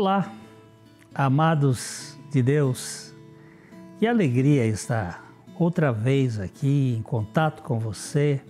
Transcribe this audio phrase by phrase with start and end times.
[0.00, 0.32] Olá,
[1.12, 3.12] amados de Deus,
[3.98, 8.40] que alegria estar outra vez aqui em contato com você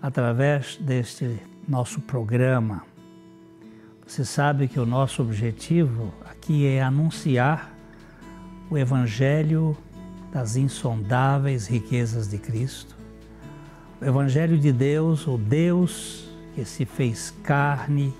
[0.00, 2.84] através deste nosso programa.
[4.06, 7.74] Você sabe que o nosso objetivo aqui é anunciar
[8.70, 9.76] o Evangelho
[10.32, 12.94] das insondáveis riquezas de Cristo,
[14.00, 18.14] o Evangelho de Deus, o Deus que se fez carne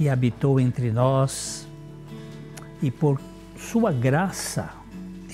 [0.00, 1.68] que habitou entre nós
[2.80, 3.20] e por
[3.54, 4.70] sua graça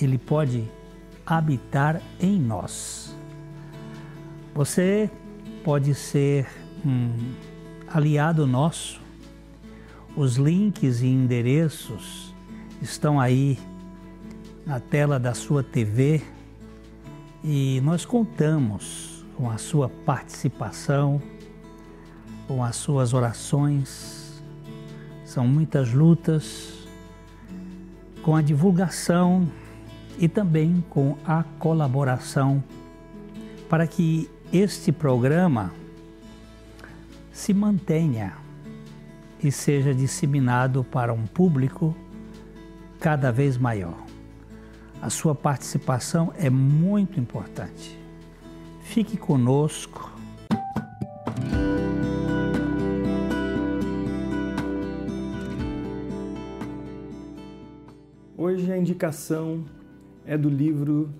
[0.01, 0.69] ele pode
[1.25, 3.15] habitar em nós.
[4.53, 5.09] Você
[5.63, 6.45] pode ser
[6.85, 7.09] um
[7.87, 8.99] aliado nosso.
[10.17, 12.35] Os links e endereços
[12.81, 13.57] estão aí
[14.65, 16.21] na tela da sua TV
[17.41, 21.21] e nós contamos com a sua participação,
[22.49, 24.26] com as suas orações
[25.37, 26.73] são muitas lutas
[28.23, 29.47] com a divulgação
[30.17, 32.63] e também com a colaboração
[33.69, 35.71] para que este programa
[37.31, 38.33] se mantenha
[39.43, 41.95] e seja disseminado para um público
[42.99, 44.07] cada vez maior.
[44.99, 47.95] A sua participação é muito importante.
[48.81, 50.16] Fique conosco
[58.57, 59.65] Hoje a indicação
[60.25, 61.11] é do livro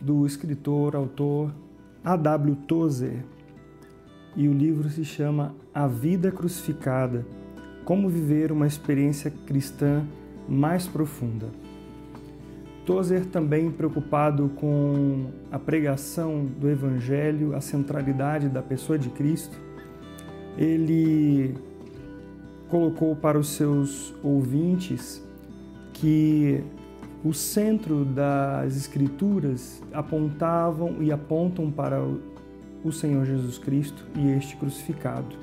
[0.00, 1.54] do escritor, autor
[2.02, 2.56] A.W.
[2.66, 3.26] Tozer.
[4.34, 7.26] E o livro se chama A Vida Crucificada:
[7.84, 10.02] Como Viver uma Experiência Cristã
[10.48, 11.48] Mais Profunda.
[12.86, 19.60] Tozer, também preocupado com a pregação do Evangelho, a centralidade da pessoa de Cristo,
[20.56, 21.54] ele
[22.66, 25.27] colocou para os seus ouvintes
[26.00, 26.62] que
[27.24, 32.00] o centro das Escrituras apontavam e apontam para
[32.84, 35.36] o Senhor Jesus Cristo e este crucificado.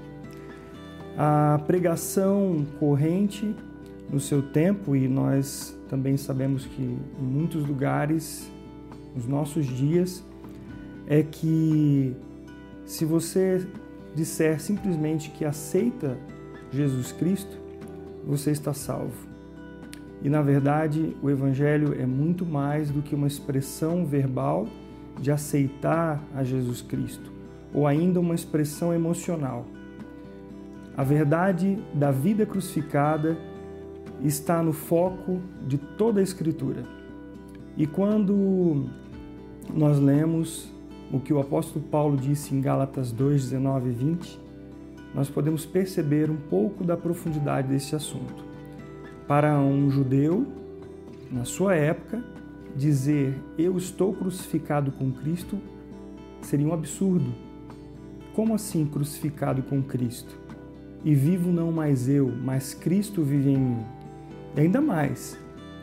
[1.18, 3.56] A pregação corrente
[4.10, 8.50] no seu tempo, e nós também sabemos que em muitos lugares,
[9.16, 10.24] nos nossos dias,
[11.08, 12.16] é que
[12.86, 13.66] se você
[14.14, 16.18] disser simplesmente que aceita
[16.72, 17.58] Jesus Cristo,
[18.26, 19.35] você está salvo.
[20.26, 24.68] E na verdade, o Evangelho é muito mais do que uma expressão verbal
[25.22, 27.32] de aceitar a Jesus Cristo,
[27.72, 29.68] ou ainda uma expressão emocional.
[30.98, 33.38] A verdade da vida crucificada
[34.20, 36.86] está no foco de toda a Escritura.
[37.78, 38.90] E quando
[39.72, 40.68] nós lemos
[41.14, 44.40] o que o apóstolo Paulo disse em Gálatas 2, 19 e 20,
[45.14, 48.55] nós podemos perceber um pouco da profundidade desse assunto.
[49.28, 50.46] Para um judeu,
[51.32, 52.24] na sua época,
[52.76, 55.58] dizer eu estou crucificado com Cristo
[56.42, 57.34] seria um absurdo.
[58.36, 60.38] Como assim crucificado com Cristo?
[61.04, 63.86] E vivo não mais eu, mas Cristo vive em mim.
[64.56, 65.40] E ainda mais,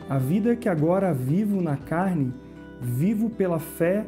[0.09, 2.33] a vida que agora vivo na carne,
[2.79, 4.05] vivo pela fé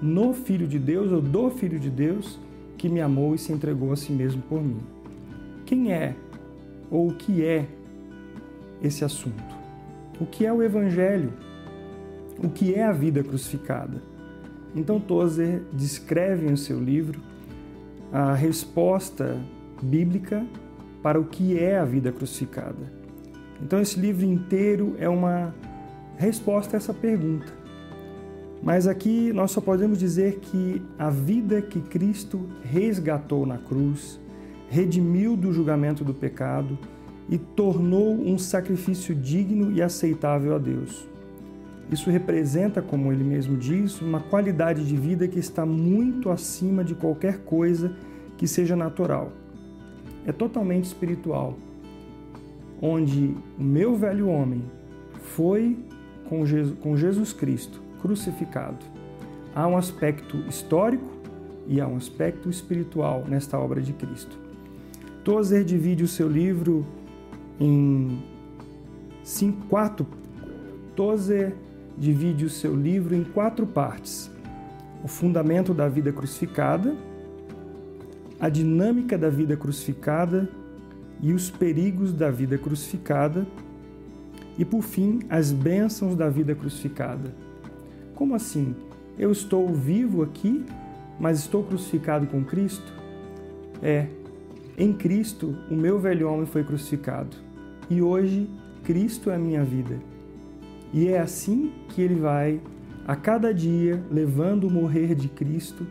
[0.00, 2.38] no Filho de Deus ou do Filho de Deus
[2.78, 4.80] que me amou e se entregou a si mesmo por mim.
[5.66, 6.14] Quem é
[6.90, 7.66] ou o que é
[8.82, 9.54] esse assunto.
[10.20, 11.32] O que é o Evangelho?
[12.42, 14.02] O que é a vida crucificada?
[14.74, 17.20] Então Tozer descreve em seu livro
[18.12, 19.40] a resposta
[19.82, 20.46] bíblica
[21.02, 22.92] para o que é a vida crucificada.
[23.62, 25.54] Então esse livro inteiro é uma
[26.16, 27.52] resposta a essa pergunta.
[28.62, 34.20] Mas aqui nós só podemos dizer que a vida que Cristo resgatou na cruz,
[34.68, 36.78] redimiu do julgamento do pecado,
[37.28, 41.08] e tornou um sacrifício digno e aceitável a Deus.
[41.90, 46.94] Isso representa, como ele mesmo diz, uma qualidade de vida que está muito acima de
[46.94, 47.92] qualquer coisa
[48.36, 49.32] que seja natural.
[50.24, 51.58] É totalmente espiritual,
[52.80, 54.62] onde o meu velho homem
[55.34, 55.76] foi
[56.28, 58.78] com Jesus, com Jesus Cristo crucificado.
[59.54, 61.10] Há um aspecto histórico
[61.66, 64.38] e há um aspecto espiritual nesta obra de Cristo.
[65.24, 66.86] Tozer divide o seu livro
[67.60, 68.18] em
[69.22, 70.06] cinco, quatro.
[70.96, 71.54] Tozer
[71.96, 74.30] divide o seu livro em quatro partes:
[75.04, 76.96] o fundamento da vida crucificada,
[78.40, 80.48] a dinâmica da vida crucificada
[81.22, 83.46] e os perigos da vida crucificada,
[84.58, 87.34] e por fim, as bênçãos da vida crucificada.
[88.14, 88.74] Como assim?
[89.18, 90.64] Eu estou vivo aqui,
[91.18, 92.90] mas estou crucificado com Cristo?
[93.82, 94.06] É,
[94.78, 97.49] em Cristo, o meu velho homem foi crucificado
[97.90, 98.48] e hoje
[98.84, 99.98] Cristo é a minha vida.
[100.92, 102.60] E é assim que ele vai,
[103.06, 105.86] a cada dia, levando o morrer de Cristo,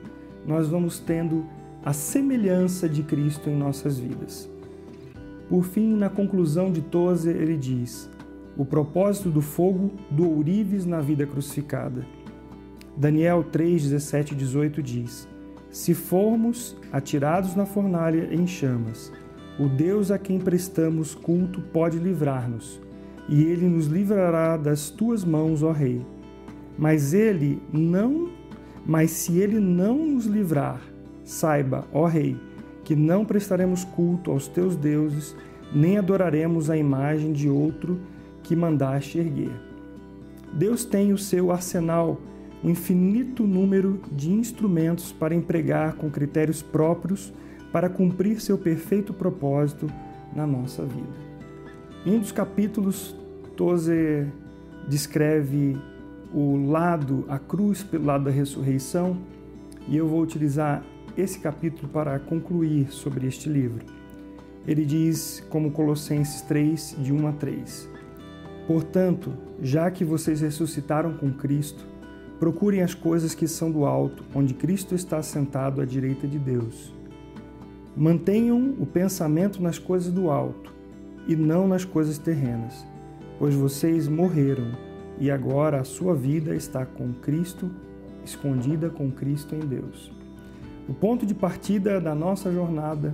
[0.47, 1.45] nós vamos tendo
[1.83, 4.49] a semelhança de Cristo em nossas vidas.
[5.49, 8.09] Por fim, na conclusão de Tozer, ele diz:
[8.57, 12.05] o propósito do fogo do ourives na vida crucificada.
[12.95, 15.27] Daniel 3, 17 e 18 diz:
[15.71, 19.11] Se formos atirados na fornalha em chamas,
[19.59, 22.79] o Deus a quem prestamos culto pode livrar-nos,
[23.27, 26.01] e ele nos livrará das tuas mãos, ó Rei.
[26.77, 28.29] Mas ele não,
[28.85, 30.81] mas se ele não nos livrar,
[31.25, 32.37] saiba, ó Rei,
[32.85, 35.35] que não prestaremos culto aos teus deuses,
[35.75, 37.99] nem adoraremos a imagem de outro
[38.41, 39.51] que mandaste erguer.
[40.53, 42.19] Deus tem o seu arsenal,
[42.63, 47.31] um infinito número de instrumentos para empregar com critérios próprios
[47.71, 49.89] para cumprir seu perfeito propósito
[50.35, 51.29] na nossa vida.
[52.05, 53.15] Em um dos capítulos,
[53.55, 54.27] Tozer
[54.87, 55.77] descreve
[56.33, 59.17] o lado, a cruz pelo lado da ressurreição,
[59.87, 60.83] e eu vou utilizar
[61.17, 63.85] esse capítulo para concluir sobre este livro.
[64.67, 67.89] Ele diz, como Colossenses 3, de 1 a 3:
[68.67, 71.85] Portanto, já que vocês ressuscitaram com Cristo,
[72.39, 76.93] procurem as coisas que são do alto, onde Cristo está sentado à direita de Deus.
[77.95, 80.73] Mantenham o pensamento nas coisas do alto
[81.27, 82.85] e não nas coisas terrenas,
[83.37, 84.71] pois vocês morreram
[85.19, 87.69] e agora a sua vida está com Cristo,
[88.23, 90.11] escondida com Cristo em Deus.
[90.87, 93.13] O ponto de partida da nossa jornada,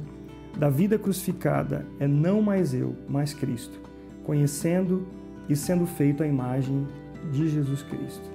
[0.58, 3.80] da vida crucificada, é não mais eu, mas Cristo,
[4.24, 5.06] conhecendo
[5.50, 6.88] e sendo feito à imagem
[7.32, 8.35] de Jesus Cristo.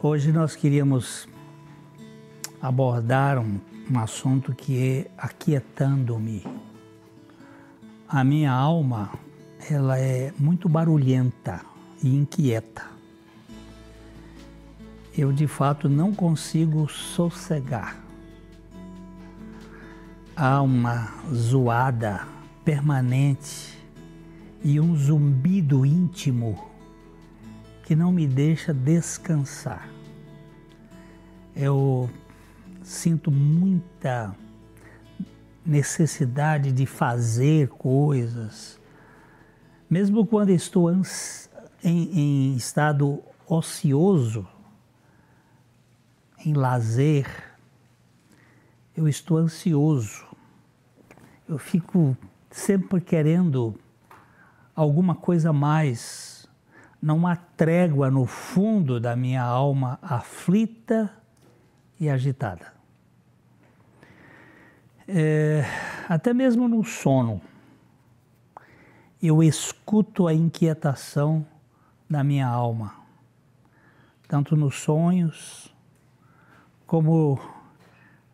[0.00, 1.28] Hoje nós queríamos
[2.62, 3.58] abordar um,
[3.90, 6.46] um assunto que é aquietando-me.
[8.08, 9.10] A minha alma
[9.68, 11.62] ela é muito barulhenta
[12.00, 12.86] e inquieta.
[15.16, 17.98] Eu de fato não consigo sossegar.
[20.36, 22.24] Há uma zoada
[22.64, 23.76] permanente
[24.62, 26.68] e um zumbido íntimo
[27.88, 29.88] que não me deixa descansar.
[31.56, 32.10] Eu
[32.82, 34.36] sinto muita
[35.64, 38.78] necessidade de fazer coisas,
[39.88, 41.02] mesmo quando estou em,
[41.82, 44.46] em estado ocioso,
[46.44, 47.26] em lazer,
[48.94, 50.26] eu estou ansioso.
[51.48, 52.14] Eu fico
[52.50, 53.80] sempre querendo
[54.76, 56.37] alguma coisa mais.
[57.00, 61.12] Não há trégua no fundo da minha alma aflita
[61.98, 62.72] e agitada.
[65.06, 65.64] É,
[66.08, 67.40] até mesmo no sono
[69.22, 71.44] eu escuto a inquietação
[72.08, 72.94] da minha alma,
[74.28, 75.74] tanto nos sonhos,
[76.86, 77.40] como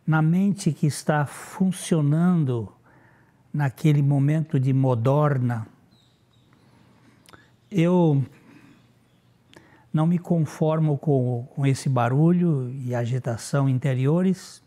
[0.07, 2.71] na mente que está funcionando
[3.53, 5.67] naquele momento de modorna.
[7.71, 8.23] Eu
[9.95, 14.61] não me conformo com, com esse barulho e agitação interiores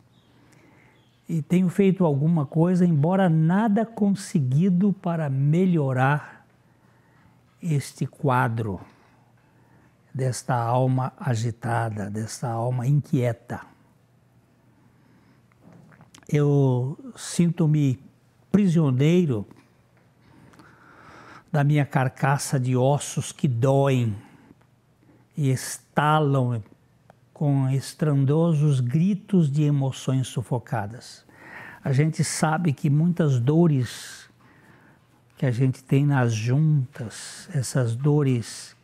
[1.28, 6.48] e tenho feito alguma coisa, embora nada conseguido para melhorar
[7.62, 8.80] este quadro
[10.14, 13.62] desta alma agitada, desta alma inquieta.
[16.30, 18.00] Eu sinto-me
[18.50, 19.46] prisioneiro
[21.52, 24.16] da minha carcaça de ossos que doem,
[25.38, 26.64] e estalam
[27.32, 31.24] com estrondosos gritos de emoções sufocadas.
[31.84, 34.28] A gente sabe que muitas dores
[35.38, 38.76] que a gente tem nas juntas, essas dores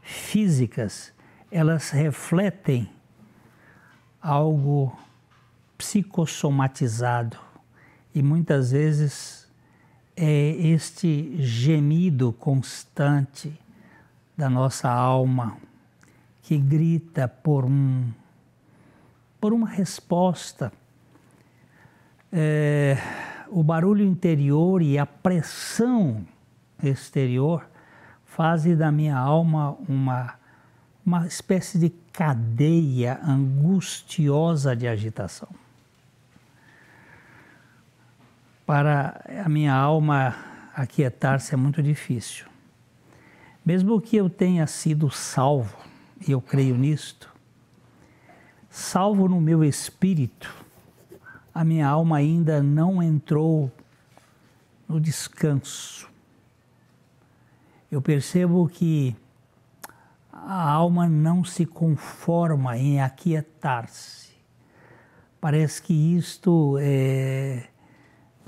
[0.00, 1.12] físicas,
[1.50, 2.88] elas refletem
[4.22, 4.96] algo
[5.76, 7.36] psicossomatizado
[8.14, 9.48] e muitas vezes
[10.16, 13.52] é este gemido constante
[14.36, 15.56] da nossa alma
[16.42, 18.12] que grita por um
[19.40, 20.72] por uma resposta.
[22.32, 22.96] É,
[23.48, 26.26] o barulho interior e a pressão
[26.82, 27.66] exterior
[28.26, 30.34] fazem da minha alma uma,
[31.04, 35.48] uma espécie de cadeia angustiosa de agitação.
[38.66, 40.36] Para a minha alma
[40.74, 42.46] aquietar-se é muito difícil.
[43.64, 45.87] Mesmo que eu tenha sido salvo,
[46.26, 47.32] e eu creio nisto,
[48.68, 50.54] salvo no meu espírito,
[51.54, 53.70] a minha alma ainda não entrou
[54.88, 56.08] no descanso.
[57.90, 59.16] Eu percebo que
[60.32, 64.28] a alma não se conforma em aquietar-se.
[65.40, 67.68] Parece que isto é,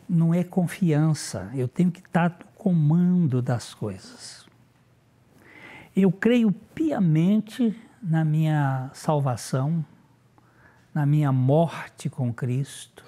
[0.09, 4.50] não é confiança, eu tenho que estar no comando das coisas.
[5.95, 9.85] Eu creio piamente na minha salvação,
[10.95, 13.05] na minha morte com Cristo.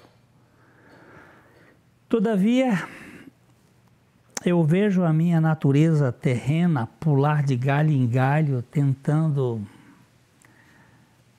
[2.09, 2.87] Todavia,
[4.45, 9.65] eu vejo a minha natureza terrena pular de galho em galho, tentando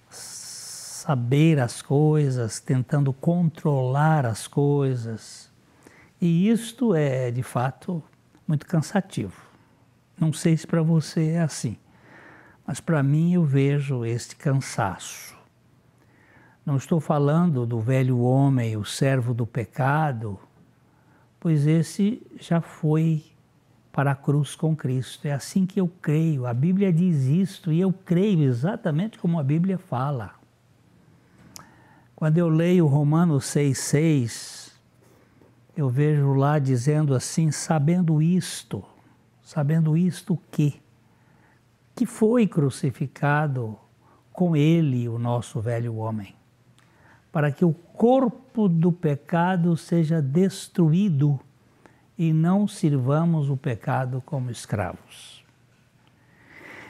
[0.08, 5.50] saber as coisas, tentando controlar as coisas.
[6.18, 8.02] E isto é, de fato,
[8.48, 9.43] muito cansativo.
[10.18, 11.76] Não sei se para você é assim,
[12.66, 15.37] mas para mim eu vejo este cansaço.
[16.64, 20.38] Não estou falando do velho homem, o servo do pecado,
[21.38, 23.23] pois esse já foi
[23.92, 25.26] para a cruz com Cristo.
[25.26, 26.47] É assim que eu creio.
[26.47, 30.35] A Bíblia diz isto e eu creio exatamente como a Bíblia fala.
[32.16, 34.73] Quando eu leio Romanos 6,6,
[35.76, 38.83] eu vejo lá dizendo assim: sabendo isto,
[39.44, 40.82] sabendo isto que
[41.94, 43.78] que foi crucificado
[44.32, 46.34] com ele o nosso velho homem,
[47.30, 51.38] para que o corpo do pecado seja destruído
[52.18, 55.44] e não sirvamos o pecado como escravos.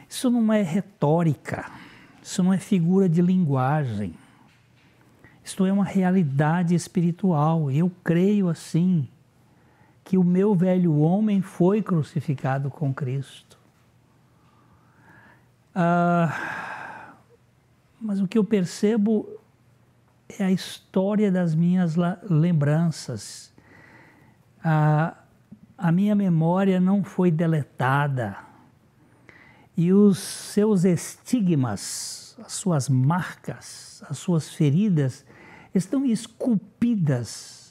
[0.08, 1.70] Isso não é retórica,
[2.22, 4.14] isso não é figura de linguagem.
[5.42, 7.70] Isto é uma realidade espiritual.
[7.70, 9.06] Eu creio assim
[10.04, 13.58] que o meu velho homem foi crucificado com Cristo.
[15.74, 17.14] Ah,
[18.00, 19.26] mas o que eu percebo
[20.38, 21.96] é a história das minhas
[22.28, 23.52] lembranças.
[24.62, 25.14] Ah,
[25.76, 28.36] a minha memória não foi deletada
[29.76, 35.24] e os seus estigmas, as suas marcas, as suas feridas
[35.74, 37.63] estão esculpidas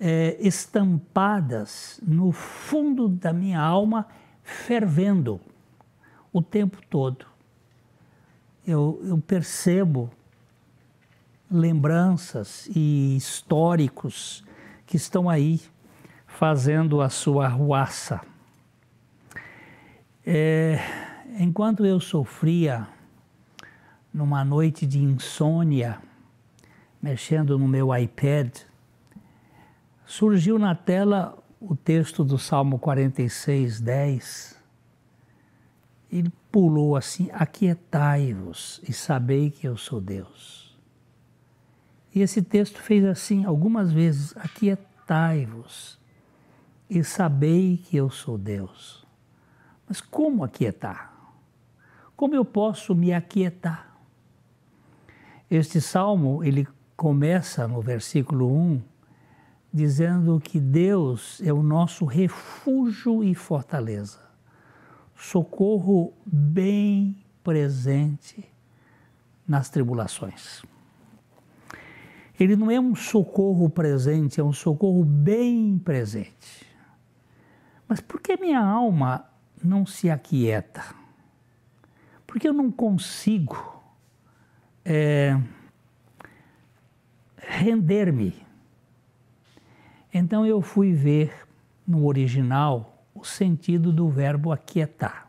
[0.00, 4.06] é, estampadas no fundo da minha alma,
[4.42, 5.40] fervendo
[6.32, 7.26] o tempo todo.
[8.66, 10.10] Eu, eu percebo
[11.50, 14.44] lembranças e históricos
[14.86, 15.60] que estão aí
[16.26, 18.20] fazendo a sua arruaça.
[20.24, 20.78] É,
[21.38, 22.86] enquanto eu sofria
[24.12, 25.98] numa noite de insônia,
[27.00, 28.67] mexendo no meu iPad,
[30.08, 34.58] surgiu na tela o texto do Salmo 46, 10.
[36.10, 40.76] Ele pulou assim: Aquietai-vos e sabei que eu sou Deus.
[42.14, 45.98] E esse texto fez assim algumas vezes: Aquietai-vos
[46.88, 49.06] e sabei que eu sou Deus.
[49.86, 51.12] Mas como aquietar?
[52.16, 53.94] Como eu posso me aquietar?
[55.50, 58.82] Este salmo, ele começa no versículo 1
[59.72, 64.20] dizendo que Deus é o nosso refúgio e fortaleza,
[65.14, 68.44] socorro bem presente
[69.46, 70.62] nas tribulações.
[72.38, 76.66] Ele não é um socorro presente, é um socorro bem presente.
[77.88, 79.28] Mas por que minha alma
[79.62, 80.84] não se aquieta?
[82.26, 83.82] Porque eu não consigo
[84.84, 85.36] é,
[87.36, 88.47] render-me
[90.12, 91.46] então eu fui ver
[91.86, 95.28] no original o sentido do verbo aquietar.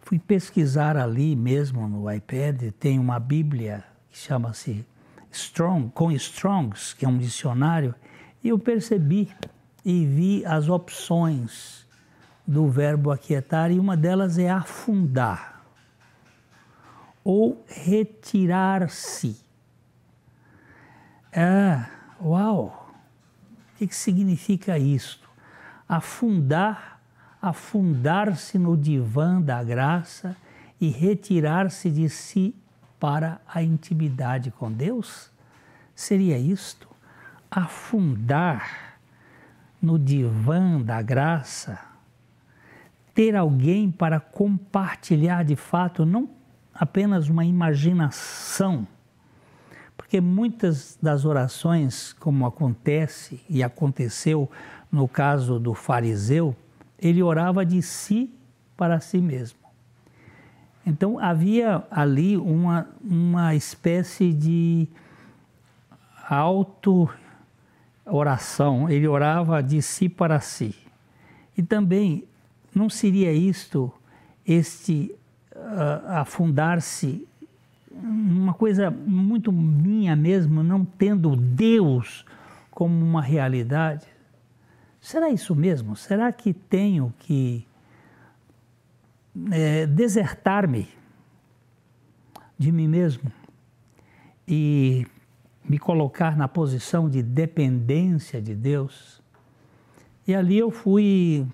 [0.00, 4.86] fui pesquisar ali mesmo no iPad, tem uma Bíblia que chama-se
[5.30, 7.94] Strong, com Strongs, que é um dicionário,
[8.42, 9.30] e eu percebi
[9.84, 11.86] e vi as opções
[12.46, 15.62] do verbo aquietar, e uma delas é afundar
[17.22, 19.38] ou retirar-se.
[21.30, 21.86] Ah,
[22.22, 22.92] uau!
[23.74, 25.28] O que, que significa isto?
[25.88, 27.00] Afundar,
[27.40, 30.36] afundar-se no divã da graça
[30.80, 32.54] e retirar-se de si
[32.98, 35.30] para a intimidade com Deus?
[35.94, 36.88] Seria isto?
[37.50, 38.98] Afundar
[39.80, 41.78] no divã da graça,
[43.14, 46.28] ter alguém para compartilhar de fato, não
[46.74, 48.86] apenas uma imaginação,
[49.98, 54.50] porque muitas das orações, como acontece e aconteceu
[54.90, 56.56] no caso do fariseu,
[56.98, 58.30] ele orava de si
[58.74, 59.58] para si mesmo.
[60.86, 64.88] Então havia ali uma, uma espécie de
[66.26, 70.74] auto-oração, ele orava de si para si.
[71.56, 72.24] E também
[72.74, 73.92] não seria isto,
[74.46, 75.14] este
[75.54, 77.27] uh, afundar-se,
[78.02, 82.24] uma coisa muito minha mesmo, não tendo Deus
[82.70, 84.06] como uma realidade?
[85.00, 85.96] Será isso mesmo?
[85.96, 87.66] Será que tenho que
[89.50, 90.88] é, desertar-me
[92.58, 93.30] de mim mesmo
[94.46, 95.06] e
[95.68, 99.22] me colocar na posição de dependência de Deus.
[100.26, 101.46] E ali eu fui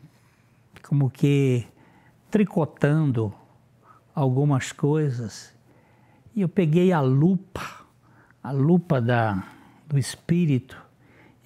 [0.82, 1.66] como que
[2.30, 3.34] tricotando
[4.14, 5.53] algumas coisas
[6.34, 7.86] e eu peguei a lupa,
[8.42, 9.44] a lupa da,
[9.86, 10.76] do Espírito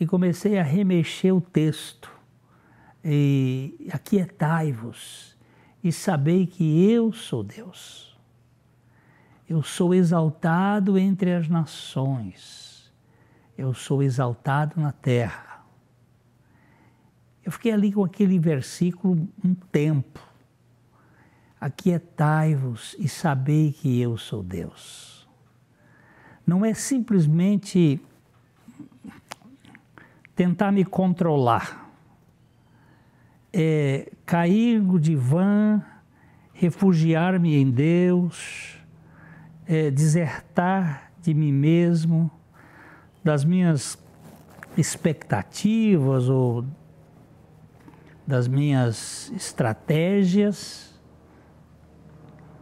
[0.01, 2.11] e comecei a remexer o texto.
[3.05, 5.37] E aquietai-vos
[5.83, 8.19] e sabei que eu sou Deus.
[9.49, 12.93] Eu sou exaltado entre as nações,
[13.57, 15.65] eu sou exaltado na terra.
[17.43, 20.21] Eu fiquei ali com aquele versículo um tempo.
[21.61, 25.29] Aquietai-vos e sabei que eu sou Deus.
[26.47, 28.01] Não é simplesmente
[30.35, 31.89] tentar me controlar
[33.53, 35.83] é, cair no divã,
[36.53, 38.79] refugiar-me em Deus,
[39.67, 42.31] é, desertar de mim mesmo,
[43.23, 43.99] das minhas
[44.77, 46.65] expectativas ou
[48.27, 50.88] das minhas estratégias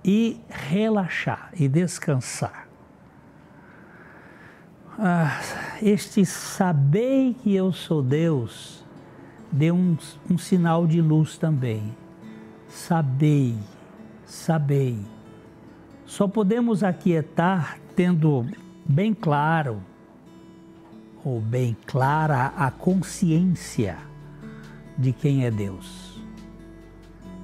[0.06, 2.68] e relaxar e descansar.
[4.96, 5.40] Ah,
[5.82, 8.84] este saber que eu sou Deus
[9.50, 9.98] dê um,
[10.30, 11.94] um sinal de luz também.
[12.68, 13.56] Sabei,
[14.24, 14.98] sabei.
[16.06, 18.46] Só podemos aquietar tendo
[18.88, 19.82] bem claro
[21.24, 23.98] ou bem clara a consciência
[24.96, 26.22] de quem é Deus.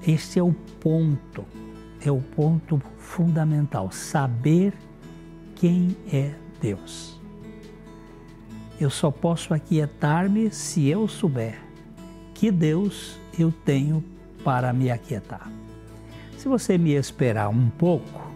[0.07, 1.45] Este é o ponto,
[2.05, 4.75] é o ponto fundamental, saber
[5.55, 7.21] quem é Deus.
[8.81, 11.61] Eu só posso aquietar-me se eu souber
[12.35, 14.03] que Deus eu tenho
[14.43, 15.51] para me aquietar.
[16.37, 18.33] Se você me esperar um pouco,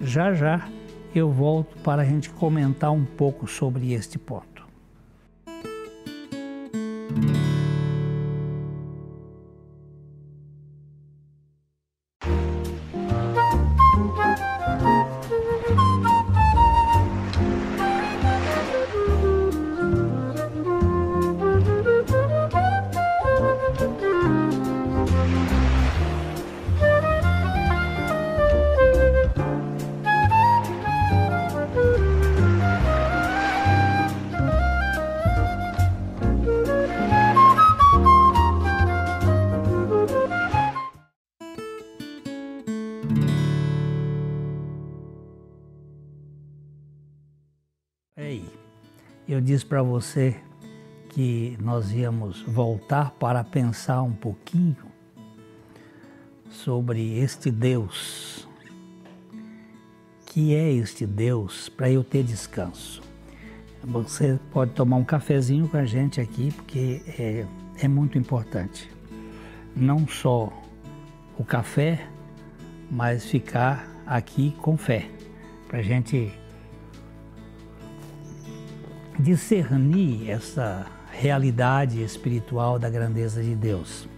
[0.00, 0.68] já já
[1.12, 4.49] eu volto para a gente comentar um pouco sobre este ponto.
[49.60, 50.36] Disse para você
[51.10, 54.76] que nós íamos voltar para pensar um pouquinho
[56.48, 58.48] sobre este Deus.
[60.24, 63.02] Que é este Deus para eu ter descanso?
[63.84, 67.46] Você pode tomar um cafezinho com a gente aqui, porque é,
[67.82, 68.90] é muito importante.
[69.76, 70.50] Não só
[71.36, 72.06] o café,
[72.90, 75.10] mas ficar aqui com fé,
[75.68, 76.32] para a gente
[79.20, 84.08] discernir essa realidade espiritual da grandeza de Deus.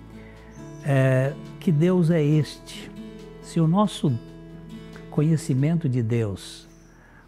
[0.84, 2.92] É, que Deus é este?
[3.42, 4.18] se o nosso
[5.10, 6.66] conhecimento de Deus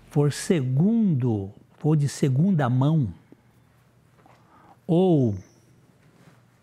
[0.07, 3.13] for segundo, for de segunda mão,
[4.87, 5.35] ou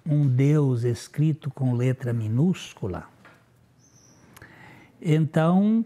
[0.05, 3.07] um Deus escrito com letra minúscula,
[5.01, 5.85] então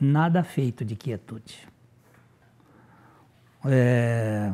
[0.00, 1.68] nada feito de quietude.
[3.66, 4.52] É,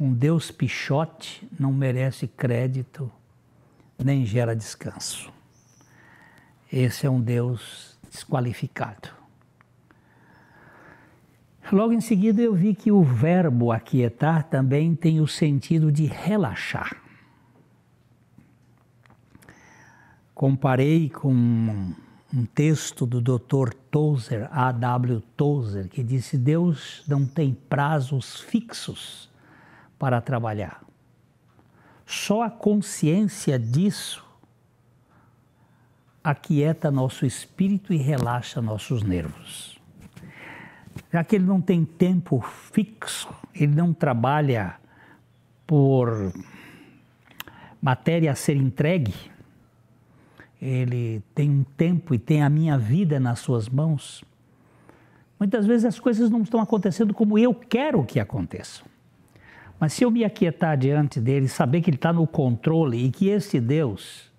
[0.00, 3.10] um Deus pichote não merece crédito
[4.02, 5.32] nem gera descanso.
[6.72, 9.08] Esse é um Deus desqualificado.
[11.70, 17.00] Logo em seguida eu vi que o verbo aquietar também tem o sentido de relaxar.
[20.34, 21.94] Comparei com
[22.34, 23.74] um texto do Dr.
[23.90, 25.20] Tozer, A.W.
[25.36, 29.30] Tozer, que disse: Deus não tem prazos fixos
[29.98, 30.82] para trabalhar.
[32.06, 34.24] Só a consciência disso
[36.24, 39.78] aquieta nosso espírito e relaxa nossos nervos.
[41.12, 44.76] Já que ele não tem tempo fixo, ele não trabalha
[45.66, 46.32] por
[47.80, 49.14] matéria a ser entregue,
[50.62, 54.22] ele tem um tempo e tem a minha vida nas suas mãos.
[55.36, 58.86] Muitas vezes as coisas não estão acontecendo como eu quero que aconteçam.
[59.80, 63.28] Mas se eu me aquietar diante dele, saber que ele está no controle e que
[63.28, 64.30] esse Deus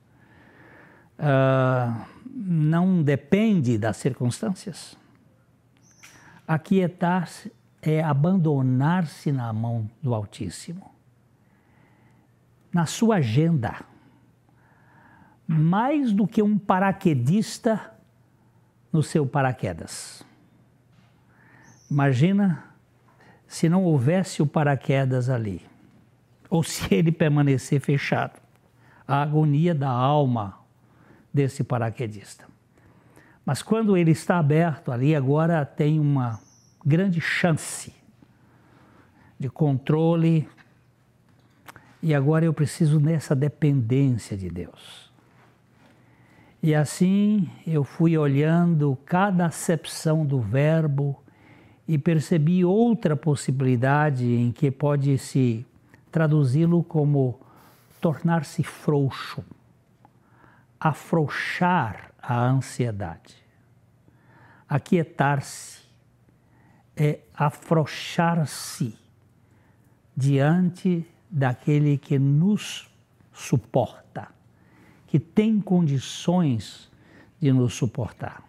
[1.19, 1.93] uh,
[2.25, 4.97] não depende das circunstâncias,
[6.47, 10.89] aquietar-se é abandonar-se na mão do Altíssimo,
[12.71, 13.92] na sua agenda
[15.47, 17.93] mais do que um paraquedista
[18.91, 20.23] no seu paraquedas.
[21.89, 22.63] Imagina
[23.47, 25.61] se não houvesse o paraquedas ali,
[26.49, 28.41] ou se ele permanecer fechado.
[29.07, 30.59] A agonia da alma
[31.33, 32.45] desse paraquedista.
[33.45, 36.39] Mas quando ele está aberto ali, agora tem uma
[36.85, 37.93] grande chance
[39.37, 40.47] de controle.
[42.01, 45.02] E agora eu preciso nessa dependência de Deus.
[46.63, 51.21] E assim eu fui olhando cada acepção do verbo
[51.85, 55.65] e percebi outra possibilidade em que pode se
[56.09, 57.37] traduzi-lo como
[57.99, 59.43] tornar-se frouxo,
[60.79, 63.35] afrouxar a ansiedade.
[64.65, 65.81] Aquietar-se
[66.95, 68.97] é afrouxar-se
[70.15, 72.89] diante daquele que nos
[73.33, 74.03] suporta
[75.13, 76.89] que tem condições
[77.39, 78.43] de nos suportar.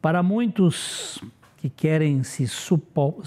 [0.00, 1.22] Para muitos
[1.58, 3.22] que querem se supor,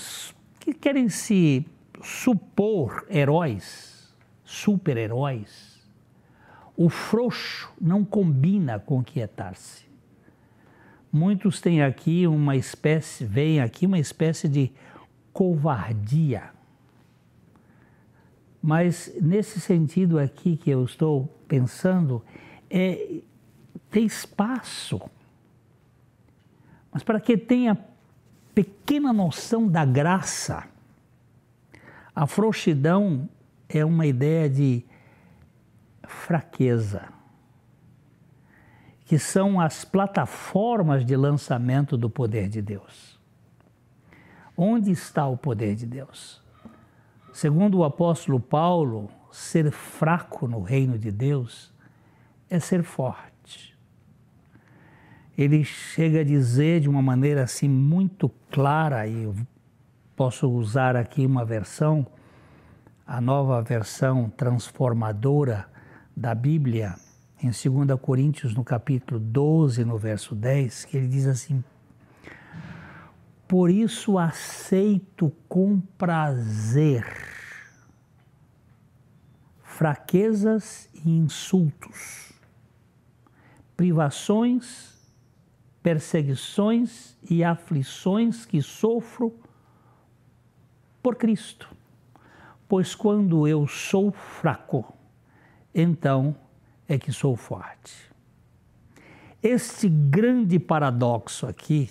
[0.60, 1.64] que querem se
[2.02, 4.12] supor heróis,
[4.44, 5.80] super-heróis,
[6.76, 9.86] o frouxo não combina com quietar-se.
[11.12, 14.72] Muitos têm aqui uma espécie, veem aqui uma espécie de
[15.32, 16.52] covardia
[18.64, 22.24] mas nesse sentido aqui que eu estou pensando,
[22.68, 23.22] é
[23.92, 25.00] ter espaço.
[26.92, 27.78] Mas para que tenha
[28.56, 30.64] pequena noção da graça,
[32.16, 33.30] a frouxidão
[33.70, 34.84] é uma ideia de
[36.08, 37.04] fraqueza,
[39.06, 43.20] que são as plataformas de lançamento do poder de Deus.
[44.58, 46.42] Onde está o poder de Deus?
[47.32, 51.74] Segundo o apóstolo Paulo, ser fraco no reino de Deus
[52.50, 53.76] é ser forte.
[55.36, 59.36] Ele chega a dizer de uma maneira assim muito clara, e eu
[60.16, 62.06] posso usar aqui uma versão,
[63.08, 65.66] a nova versão transformadora
[66.16, 66.94] da Bíblia,
[67.42, 71.64] em 2 Coríntios, no capítulo 12, no verso 10, que ele diz assim:
[73.48, 77.33] por isso aceito com prazer
[79.74, 82.32] fraquezas e insultos,
[83.76, 84.94] privações,
[85.82, 89.36] perseguições e aflições que sofro
[91.02, 91.68] por Cristo.
[92.70, 94.96] Pois quando eu sou fraco,
[95.74, 96.36] então
[96.88, 98.12] é que sou forte.
[99.42, 101.90] Este grande paradoxo aqui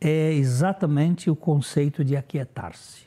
[0.00, 3.06] é exatamente o conceito de aquietar-se.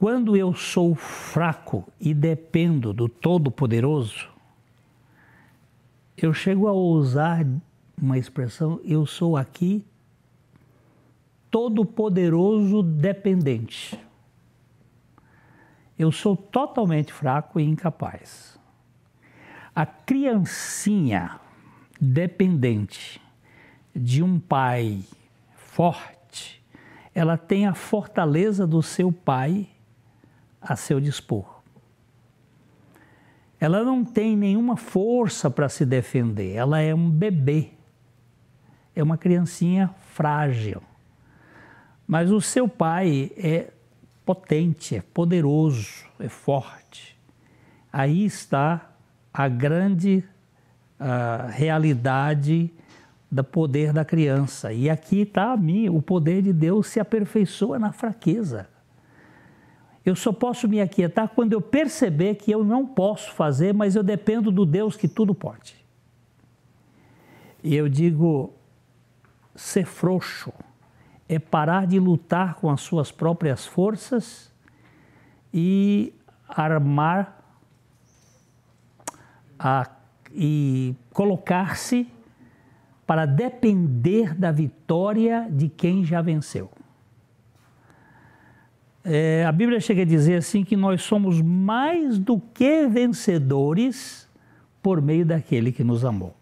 [0.00, 4.30] Quando eu sou fraco e dependo do Todo-Poderoso,
[6.16, 7.46] eu chego a usar
[8.00, 9.84] uma expressão, eu sou aqui
[11.50, 14.00] todo-poderoso dependente.
[15.98, 18.58] Eu sou totalmente fraco e incapaz.
[19.74, 21.38] A criancinha
[22.00, 23.20] dependente
[23.94, 25.04] de um pai
[25.54, 26.64] forte,
[27.14, 29.68] ela tem a fortaleza do seu pai
[30.60, 31.60] a seu dispor.
[33.58, 37.70] Ela não tem nenhuma força para se defender, ela é um bebê,
[38.94, 40.82] é uma criancinha frágil.
[42.06, 43.70] Mas o seu pai é
[44.24, 47.18] potente, é poderoso, é forte.
[47.92, 48.90] Aí está
[49.32, 50.24] a grande
[50.98, 52.72] uh, realidade
[53.30, 54.72] do poder da criança.
[54.72, 58.69] E aqui está a mim, o poder de Deus se aperfeiçoa na fraqueza.
[60.04, 64.02] Eu só posso me aquietar quando eu perceber que eu não posso fazer, mas eu
[64.02, 65.76] dependo do Deus que tudo pode.
[67.62, 68.54] E eu digo,
[69.54, 70.52] ser frouxo
[71.28, 74.50] é parar de lutar com as suas próprias forças
[75.52, 76.12] e
[76.48, 77.44] armar
[79.58, 79.88] a,
[80.32, 82.08] e colocar-se
[83.06, 86.70] para depender da vitória de quem já venceu.
[89.04, 94.28] É, a Bíblia chega a dizer assim que nós somos mais do que vencedores
[94.82, 96.34] por meio daquele que nos amou.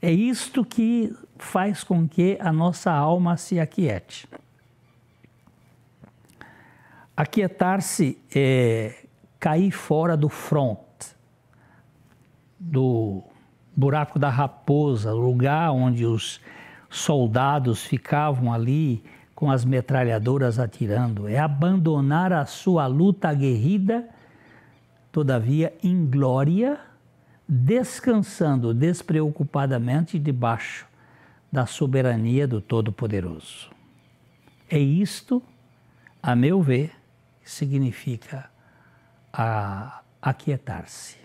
[0.00, 4.28] É isto que faz com que a nossa alma se aquiete.
[7.16, 9.06] Aquietar-se é
[9.40, 10.78] cair fora do front,
[12.58, 13.22] do
[13.74, 16.40] buraco da raposa, lugar onde os
[16.88, 19.02] soldados ficavam ali
[19.36, 24.08] com as metralhadoras atirando, é abandonar a sua luta aguerrida,
[25.12, 26.80] todavia em glória,
[27.46, 30.86] descansando despreocupadamente debaixo
[31.52, 33.70] da soberania do Todo-Poderoso.
[34.68, 35.42] É isto,
[36.22, 36.92] a meu ver,
[37.42, 38.50] que significa
[40.20, 41.18] aquietar-se.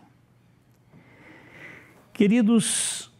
[2.14, 3.11] Queridos,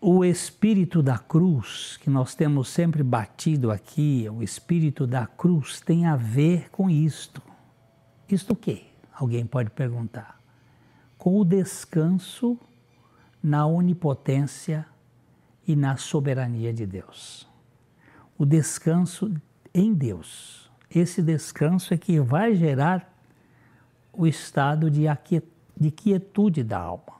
[0.00, 6.06] o espírito da cruz, que nós temos sempre batido aqui, o espírito da cruz tem
[6.06, 7.42] a ver com isto.
[8.28, 8.84] Isto o quê?
[9.12, 10.40] Alguém pode perguntar.
[11.16, 12.56] Com o descanso
[13.42, 14.86] na onipotência
[15.66, 17.48] e na soberania de Deus.
[18.38, 19.34] O descanso
[19.74, 20.70] em Deus.
[20.88, 23.12] Esse descanso é que vai gerar
[24.12, 27.17] o estado de quietude da alma.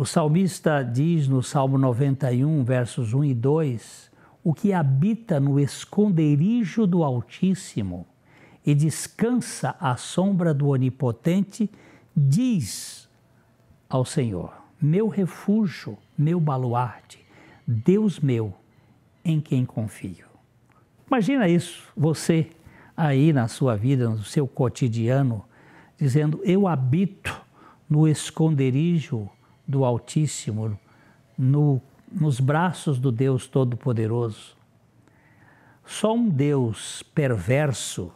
[0.00, 4.12] O salmista diz no Salmo 91, versos 1 e 2:
[4.44, 8.06] O que habita no esconderijo do Altíssimo
[8.64, 11.68] e descansa à sombra do Onipotente,
[12.16, 13.08] diz
[13.88, 17.18] ao Senhor: Meu refúgio, meu baluarte,
[17.66, 18.54] Deus meu,
[19.24, 20.26] em quem confio.
[21.08, 22.50] Imagina isso, você
[22.96, 25.44] aí na sua vida, no seu cotidiano,
[25.98, 27.36] dizendo: Eu habito
[27.90, 29.28] no esconderijo
[29.68, 30.80] do Altíssimo,
[31.36, 34.56] no, nos braços do Deus Todo-Poderoso.
[35.84, 38.10] Só um Deus perverso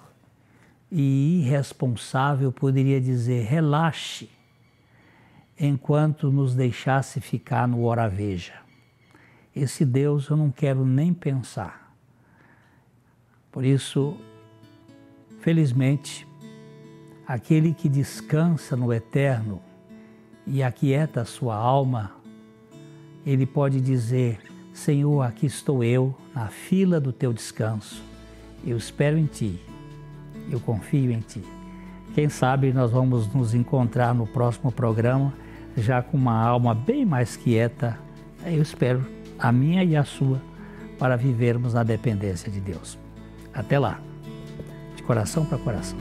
[0.91, 4.31] e irresponsável poderia dizer: relaxe,
[5.61, 8.55] enquanto nos deixasse ficar no hora veja.
[9.55, 11.95] Esse Deus eu não quero nem pensar.
[13.51, 14.17] Por isso,
[15.41, 16.27] felizmente,
[17.27, 19.63] aquele que descansa no eterno
[20.47, 22.13] e aquieta a sua alma,
[23.25, 24.41] ele pode dizer:
[24.73, 28.03] Senhor, aqui estou eu na fila do teu descanso.
[28.65, 29.61] Eu espero em ti,
[30.51, 31.43] eu confio em ti.
[32.15, 35.33] Quem sabe nós vamos nos encontrar no próximo programa
[35.77, 37.99] já com uma alma bem mais quieta.
[38.45, 39.05] Eu espero
[39.39, 40.41] a minha e a sua
[40.99, 42.99] para vivermos na dependência de Deus.
[43.53, 44.01] Até lá,
[44.95, 45.99] de coração para coração.